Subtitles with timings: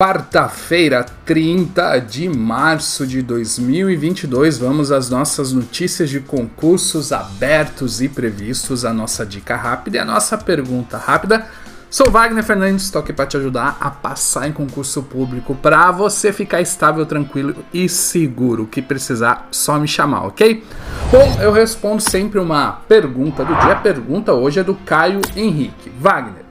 [0.00, 8.84] Quarta-feira, 30 de março de 2022, vamos às nossas notícias de concursos abertos e previstos,
[8.84, 11.48] a nossa dica rápida e a nossa pergunta rápida.
[11.90, 16.32] Sou Wagner Fernandes, estou aqui para te ajudar a passar em concurso público para você
[16.32, 18.62] ficar estável, tranquilo e seguro.
[18.62, 20.62] O que precisar, só me chamar, ok?
[21.10, 23.72] Bom, eu respondo sempre uma pergunta do dia.
[23.72, 25.90] A pergunta hoje é do Caio Henrique.
[25.98, 26.47] Wagner,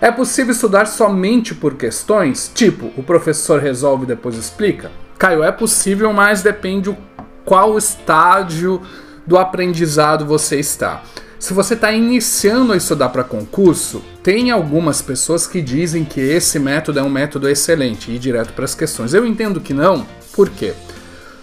[0.00, 2.50] é possível estudar somente por questões?
[2.54, 4.90] Tipo, o professor resolve e depois explica?
[5.18, 6.96] Caio, é possível, mas depende
[7.44, 8.80] qual estágio
[9.26, 11.02] do aprendizado você está.
[11.38, 16.58] Se você está iniciando a estudar para concurso, tem algumas pessoas que dizem que esse
[16.58, 19.14] método é um método excelente, ir direto para as questões.
[19.14, 20.74] Eu entendo que não, por quê?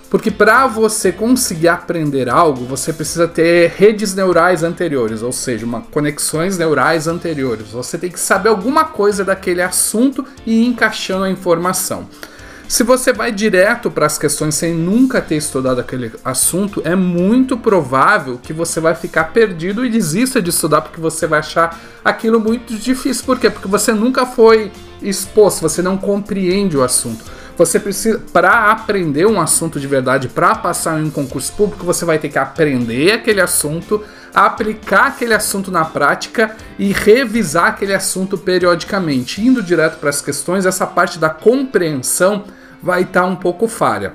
[0.10, 5.82] Porque para você conseguir aprender algo, você precisa ter redes neurais anteriores, ou seja, uma
[5.82, 7.70] conexões neurais anteriores.
[7.70, 12.08] Você tem que saber alguma coisa daquele assunto e ir encaixando a informação.
[12.68, 17.58] Se você vai direto para as questões sem nunca ter estudado aquele assunto, é muito
[17.58, 22.40] provável que você vai ficar perdido e desista de estudar porque você vai achar aquilo
[22.40, 23.24] muito difícil.
[23.24, 23.52] Por quê?
[23.52, 27.24] Porque você nunca foi exposto, você não compreende o assunto.
[27.58, 32.04] Você precisa, para aprender um assunto de verdade, para passar em um concurso público, você
[32.04, 34.04] vai ter que aprender aquele assunto,
[34.34, 39.42] aplicar aquele assunto na prática e revisar aquele assunto periodicamente.
[39.42, 42.44] Indo direto para as questões, essa parte da compreensão
[42.84, 44.14] vai estar tá um pouco falha.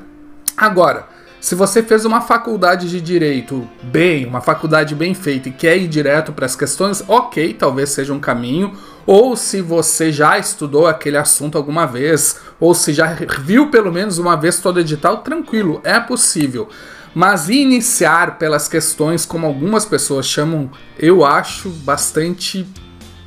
[0.54, 1.06] Agora,
[1.40, 5.88] se você fez uma faculdade de direito bem, uma faculdade bem feita e quer ir
[5.88, 8.72] direto para as questões, ok, talvez seja um caminho.
[9.06, 14.18] Ou se você já estudou aquele assunto alguma vez, ou se já viu pelo menos
[14.18, 16.68] uma vez todo edital, tranquilo, é possível.
[17.14, 22.68] Mas iniciar pelas questões, como algumas pessoas chamam, eu acho bastante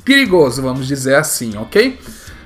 [0.04, 1.98] perigoso, vamos dizer assim, ok?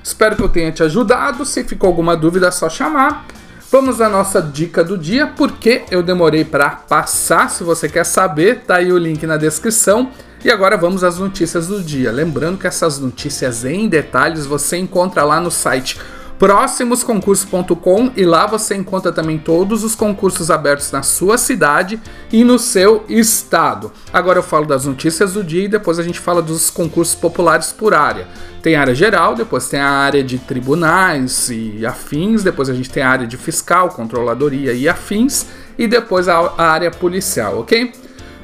[0.03, 1.45] Espero que eu tenha te ajudado.
[1.45, 3.25] Se ficou alguma dúvida, é só chamar.
[3.71, 7.51] Vamos à nossa dica do dia, porque eu demorei para passar.
[7.51, 10.11] Se você quer saber, tá aí o link na descrição.
[10.43, 12.11] E agora vamos às notícias do dia.
[12.11, 15.99] Lembrando que essas notícias em detalhes você encontra lá no site
[16.39, 21.99] próximosconcursos.com e lá você encontra também todos os concursos abertos na sua cidade
[22.31, 23.91] e no seu estado.
[24.11, 27.73] Agora eu falo das notícias do dia e depois a gente fala dos concursos populares
[27.73, 28.25] por área.
[28.61, 33.03] Tem área geral, depois tem a área de tribunais e afins, depois a gente tem
[33.03, 35.45] a área de fiscal, controladoria e afins
[35.77, 37.91] e depois a, área policial, ok?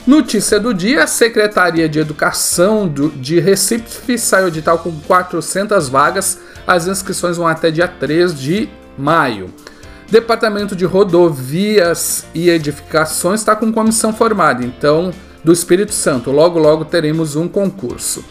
[0.05, 6.39] Notícia do dia: a Secretaria de Educação de Recife saiu de tal com 400 vagas
[6.67, 9.53] as inscrições vão até dia 3 de maio.
[10.09, 15.11] Departamento de Rodovias e Edificações está com comissão formada, então,
[15.43, 16.31] do Espírito Santo.
[16.31, 18.23] Logo, logo teremos um concurso.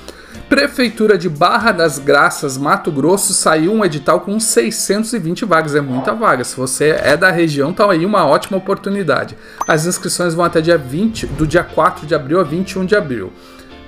[0.48, 5.74] Prefeitura de Barra das Graças, Mato Grosso, saiu um edital com 620 vagas.
[5.74, 6.44] É muita vaga.
[6.44, 9.36] Se você é da região, tá aí uma ótima oportunidade.
[9.66, 13.32] As inscrições vão até dia 20, do dia 4 de abril a 21 de abril.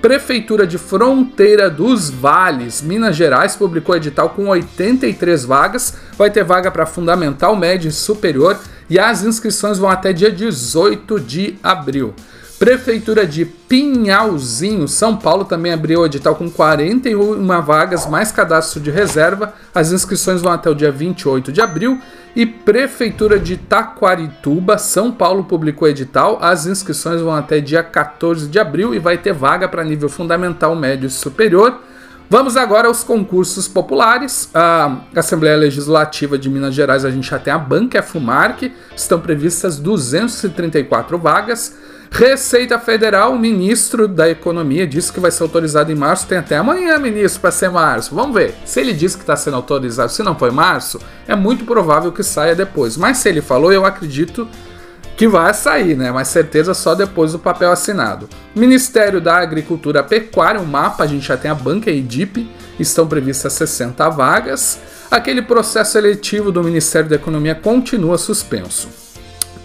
[0.07, 5.95] Prefeitura de Fronteira dos Vales, Minas Gerais, publicou edital com 83 vagas.
[6.17, 8.57] Vai ter vaga para fundamental, médio e superior
[8.89, 12.15] e as inscrições vão até dia 18 de abril.
[12.59, 18.91] Prefeitura de Pinhalzinho, São Paulo, também abriu o edital com 41 vagas, mais cadastro de
[18.91, 19.53] reserva.
[19.75, 22.01] As inscrições vão até o dia 28 de abril.
[22.35, 26.39] E Prefeitura de Taquarituba, São Paulo, publicou edital.
[26.41, 30.75] As inscrições vão até dia 14 de abril e vai ter vaga para nível fundamental,
[30.75, 31.79] médio e superior.
[32.29, 34.51] Vamos agora aos concursos populares.
[34.55, 39.79] A Assembleia Legislativa de Minas Gerais, a gente já tem a Banca FUMARC, estão previstas
[39.79, 41.77] 234 vagas.
[42.11, 46.27] Receita Federal, o ministro da Economia disse que vai ser autorizado em março.
[46.27, 48.15] Tem até amanhã, ministro, para ser março.
[48.15, 48.55] Vamos ver.
[48.65, 52.23] Se ele disse que está sendo autorizado, se não foi março, é muito provável que
[52.23, 52.97] saia depois.
[52.97, 54.49] Mas se ele falou, eu acredito
[55.17, 56.13] que vai sair, né?
[56.13, 58.29] Mas certeza só depois do papel assinado.
[58.55, 63.07] Ministério da Agricultura Pecuária, o mapa, a gente já tem a banca e DIP, estão
[63.07, 64.79] previstas 60 vagas.
[65.11, 69.06] Aquele processo seletivo do Ministério da Economia continua suspenso.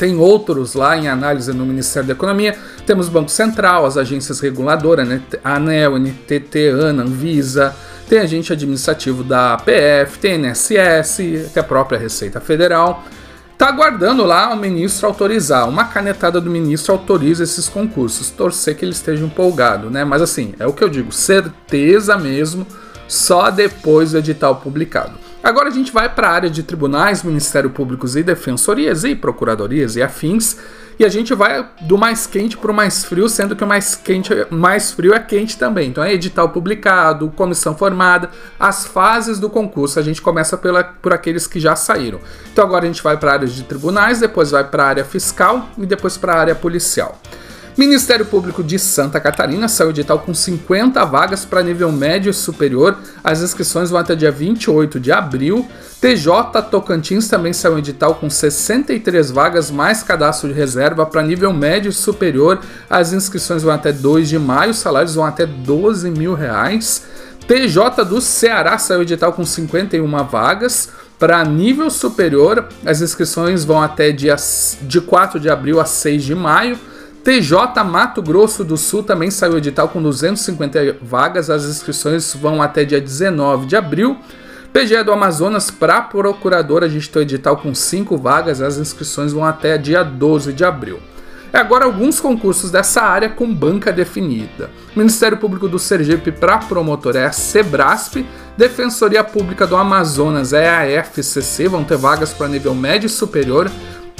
[0.01, 2.57] Tem outros lá em análise no Ministério da Economia.
[2.87, 5.21] Temos Banco Central, as agências reguladoras, né?
[5.43, 7.75] ANEL, NTT, ANA, Anvisa,
[8.09, 13.03] tem agente administrativo da APF, tem NSS, até a própria Receita Federal.
[13.59, 15.69] Tá aguardando lá o ministro autorizar.
[15.69, 18.31] Uma canetada do ministro autoriza esses concursos.
[18.31, 20.03] Torcer que ele esteja empolgado, né?
[20.03, 22.65] Mas assim, é o que eu digo, certeza mesmo,
[23.07, 25.20] só depois do edital publicado.
[25.43, 29.95] Agora a gente vai para a área de tribunais, Ministério Públicos e defensorias e procuradorias
[29.95, 30.55] e afins,
[30.99, 33.95] e a gente vai do mais quente para o mais frio, sendo que o mais
[33.95, 35.89] quente, mais frio é quente também.
[35.89, 38.29] Então é edital publicado, comissão formada,
[38.59, 39.99] as fases do concurso.
[39.99, 42.19] A gente começa pela, por aqueles que já saíram.
[42.53, 45.05] Então agora a gente vai para a área de tribunais, depois vai para a área
[45.05, 47.19] fiscal e depois para a área policial.
[47.77, 52.97] Ministério Público de Santa Catarina saiu edital com 50 vagas para nível médio e superior.
[53.23, 55.65] As inscrições vão até dia 28 de abril.
[56.01, 61.89] TJ Tocantins também saiu edital com 63 vagas mais cadastro de reserva para nível médio
[61.89, 62.59] e superior.
[62.89, 67.03] As inscrições vão até 2 de maio, os salários vão até 12 mil reais.
[67.47, 70.89] TJ do Ceará saiu edital com 51 vagas.
[71.17, 74.35] Para nível superior, as inscrições vão até dia
[74.81, 76.77] de 4 de abril a 6 de maio.
[77.23, 82.83] TJ Mato Grosso do Sul também saiu edital com 250 vagas, as inscrições vão até
[82.83, 84.17] dia 19 de abril.
[84.73, 89.45] PGE do Amazonas para procurador, a gente tem edital com 5 vagas, as inscrições vão
[89.45, 90.99] até dia 12 de abril.
[91.53, 94.71] É agora alguns concursos dessa área com banca definida.
[94.95, 98.25] Ministério Público do Sergipe para promotor é a Sebrasp,
[98.57, 103.69] Defensoria Pública do Amazonas é a FCC, vão ter vagas para nível médio e superior.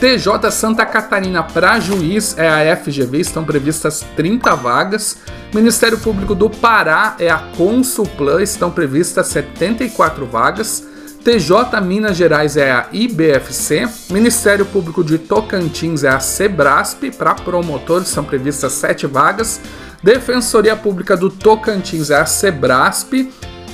[0.02, 5.18] TJ Santa Catarina para juiz é a FGV, estão previstas 30 vagas.
[5.54, 10.88] Ministério Público do Pará é a Consulplan, estão previstas 74 vagas.
[11.24, 13.88] TJ Minas Gerais é a IBFC.
[14.10, 19.62] Ministério Público de Tocantins é a Sebrasp, para promotores são previstas 7 vagas.
[20.02, 23.32] Defensoria Pública do Tocantins é a Sebrasp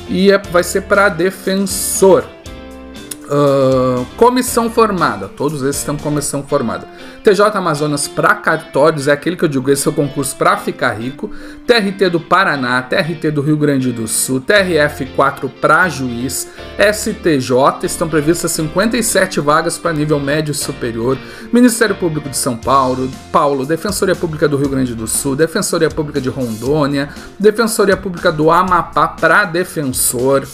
[0.09, 2.25] e é, vai ser para defensor.
[3.29, 6.87] Uh, comissão formada, todos esses estão comissão formada.
[7.25, 10.93] TJ Amazonas para cartórios é aquele que eu digo, esse é o concurso para ficar
[10.93, 11.29] rico.
[11.65, 16.47] TRT do Paraná, TRT do Rio Grande do Sul, TRF4 para juiz,
[16.79, 21.17] STJ, estão previstas 57 vagas para nível médio e superior.
[21.51, 26.21] Ministério Público de São Paulo, Paulo, Defensoria Pública do Rio Grande do Sul, Defensoria Pública
[26.21, 30.47] de Rondônia, Defensoria Pública do Amapá para defensor.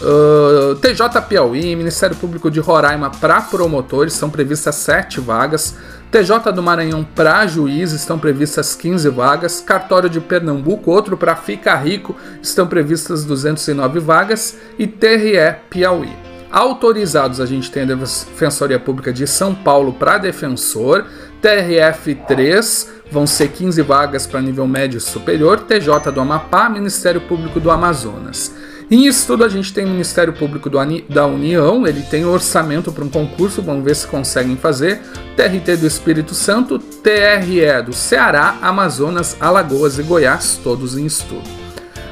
[0.00, 5.76] Uh, TJ Piauí, Ministério Público de Roraima para promotores, são previstas 7 vagas.
[6.10, 9.60] TJ do Maranhão para juízes, estão previstas 15 vagas.
[9.60, 14.56] Cartório de Pernambuco, outro para Ficar Rico, estão previstas 209 vagas.
[14.78, 16.28] E TRE Piauí.
[16.50, 21.04] Autorizados, a gente tem a Defensoria Pública de São Paulo para defensor.
[21.42, 25.60] TRF3 vão ser 15 vagas para nível médio superior.
[25.60, 28.54] TJ do Amapá, Ministério Público do Amazonas.
[28.90, 33.08] Em estudo, a gente tem o Ministério Público da União, ele tem orçamento para um
[33.10, 35.02] concurso, vamos ver se conseguem fazer.
[35.36, 41.46] TRT do Espírito Santo, TRE do Ceará, Amazonas, Alagoas e Goiás, todos em estudo.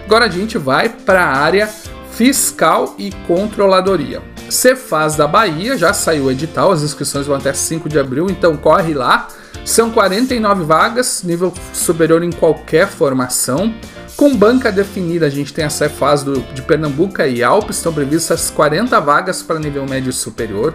[0.04, 1.66] Agora a gente vai para a área
[2.10, 4.22] fiscal e controladoria.
[4.50, 8.54] Cefaz da Bahia, já saiu o edital, as inscrições vão até 5 de abril, então
[8.54, 9.28] corre lá.
[9.64, 13.74] São 49 vagas, nível superior em qualquer formação.
[14.16, 18.50] Com banca definida, a gente tem a Cefaz do, de Pernambuco e Alpes, estão previstas
[18.50, 20.72] 40 vagas para nível médio superior.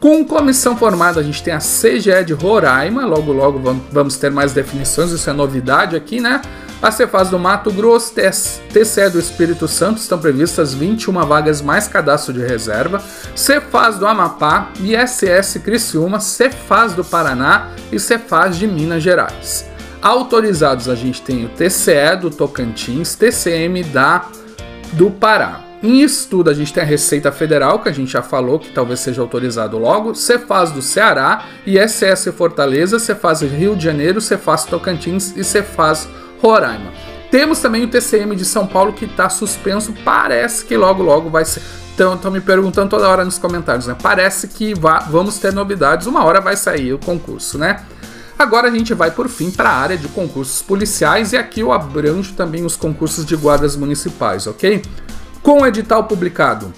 [0.00, 3.60] Com comissão formada, a gente tem a CGE de Roraima, logo logo
[3.92, 6.42] vamos ter mais definições, isso é novidade aqui, né?
[6.82, 12.32] A Cefaz do Mato Grosso, TCE do Espírito Santo, estão previstas 21 vagas mais cadastro
[12.32, 13.00] de reserva.
[13.36, 19.69] Cefaz do Amapá, ISS Criciúma, Cefaz do Paraná e Cefaz de Minas Gerais.
[20.02, 24.24] Autorizados a gente tem o TCE do Tocantins, TCM da
[24.94, 25.60] do Pará.
[25.82, 29.00] Em estudo, a gente tem a Receita Federal, que a gente já falou que talvez
[29.00, 35.44] seja autorizado logo, Cefaz do Ceará, ISS Fortaleza, Cefaz Rio de Janeiro, Cefaz Tocantins e
[35.44, 36.08] Cefaz
[36.42, 36.92] Roraima.
[37.30, 41.44] Temos também o TCM de São Paulo que está suspenso, parece que logo logo vai
[41.44, 41.62] ser.
[41.90, 43.94] Estão me perguntando toda hora nos comentários, né?
[44.02, 44.72] Parece que
[45.10, 47.84] vamos ter novidades, uma hora vai sair o concurso, né?
[48.40, 51.70] Agora a gente vai por fim para a área de concursos policiais e aqui eu
[51.72, 54.80] abranjo também os concursos de guardas municipais, ok?
[55.42, 56.72] Com o edital publicado,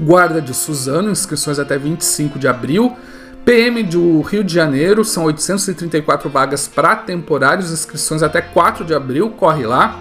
[0.00, 2.96] Guarda de Suzano, inscrições até 25 de abril.
[3.44, 9.28] PM do Rio de Janeiro, são 834 vagas para temporários, inscrições até 4 de abril,
[9.32, 10.00] corre lá.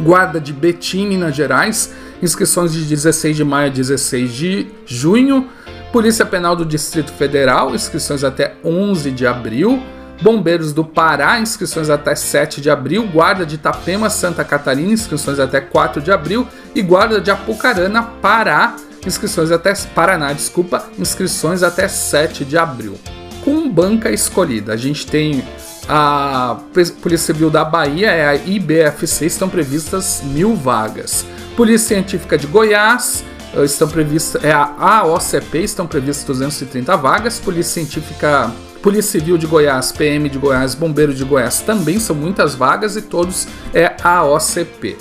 [0.00, 5.46] Guarda de Betim, Minas Gerais, inscrições de 16 de maio a 16 de junho.
[5.92, 9.78] Polícia Penal do Distrito Federal, inscrições até 11 de abril.
[10.22, 13.06] Bombeiros do Pará, inscrições até 7 de abril.
[13.08, 16.46] Guarda de Itapema, Santa Catarina, inscrições até 4 de abril.
[16.74, 18.76] E Guarda de Apucarana, Pará,
[19.06, 22.98] inscrições até Paraná, desculpa, inscrições até 7 de abril.
[23.44, 25.42] Com banca escolhida, a gente tem
[25.88, 31.26] a Polícia Civil da Bahia, é a IBFC, estão previstas mil vagas.
[31.56, 33.24] Polícia Científica de Goiás,
[33.64, 38.52] estão previstas, é a AOCP, estão previstas 230 vagas, Polícia Científica,
[38.82, 43.02] Polícia Civil de Goiás, PM de Goiás, Bombeiro de Goiás também são muitas vagas e
[43.02, 44.98] todos é AOCP.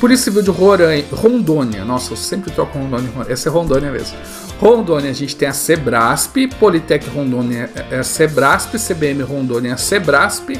[0.00, 4.16] Polícia Civil de Roraima, Rondônia, nossa, eu sempre troco Rondônia, essa é Rondônia mesmo.
[4.58, 9.76] Rondônia a gente tem a Sebrasp, Politec Rondônia é a Sebrasp, CBM Rondônia é a
[9.76, 10.58] Sebrasp,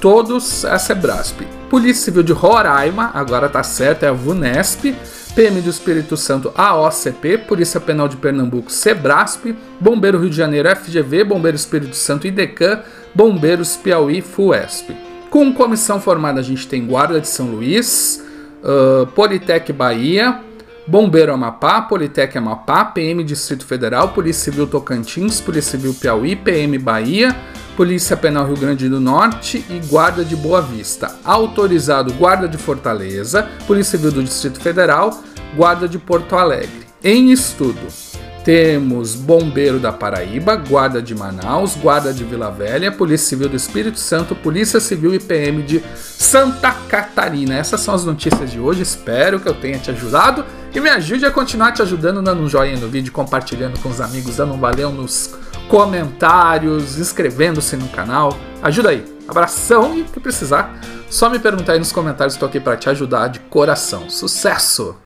[0.00, 1.40] todos a Sebrasp.
[1.68, 4.94] Polícia Civil de Roraima, agora tá certo, é a VUNESP,
[5.34, 11.24] PM do Espírito Santo, AOCP, Polícia Penal de Pernambuco, Sebrasp, Bombeiro Rio de Janeiro, FGV,
[11.24, 12.80] Bombeiro Espírito Santo, IDECAN,
[13.14, 14.96] Bombeiros Piauí, FUESP.
[15.30, 18.24] Com comissão formada a gente tem Guarda de São Luís,
[18.62, 20.40] uh, Politec Bahia,
[20.86, 27.36] Bombeiro Amapá, Politec Amapá, PM Distrito Federal, Polícia Civil Tocantins, Polícia Civil Piauí, PM Bahia,
[27.78, 31.14] Polícia Penal Rio Grande do Norte e Guarda de Boa Vista.
[31.24, 35.22] Autorizado Guarda de Fortaleza, Polícia Civil do Distrito Federal,
[35.54, 36.88] Guarda de Porto Alegre.
[37.04, 37.78] Em estudo,
[38.42, 44.00] temos Bombeiro da Paraíba, Guarda de Manaus, Guarda de Vila Velha, Polícia Civil do Espírito
[44.00, 47.54] Santo, Polícia Civil e PM de Santa Catarina.
[47.54, 48.82] Essas são as notícias de hoje.
[48.82, 50.44] Espero que eu tenha te ajudado
[50.74, 54.00] e me ajude a continuar te ajudando, dando um joinha no vídeo, compartilhando com os
[54.00, 55.32] amigos, dando um valeu nos
[55.68, 58.36] comentários, inscrevendo-se no canal.
[58.62, 59.04] Ajuda aí.
[59.28, 62.88] Abração e o que precisar, só me perguntar aí nos comentários, estou aqui para te
[62.88, 64.08] ajudar de coração.
[64.08, 64.96] Sucesso!